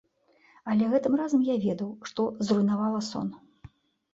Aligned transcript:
Але 0.71 0.87
гэтым 0.93 1.17
разам 1.21 1.43
я 1.49 1.55
ведаў, 1.67 1.91
што 2.13 2.25
зруйнавала 2.49 3.03
сон. 3.11 3.27